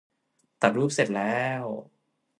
[0.61, 1.63] ตัดรูปเสร็จแล้ว